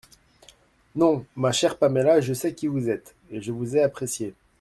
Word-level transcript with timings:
Non, 0.95 1.27
ma 1.35 1.51
chère 1.51 1.77
Paméla… 1.77 2.21
je 2.21 2.33
sais 2.33 2.55
qui 2.55 2.65
vous 2.65 2.89
êtes, 2.89 3.13
et 3.29 3.39
je 3.39 3.51
vous 3.51 3.77
ai 3.77 3.83
appréciée… 3.83 4.33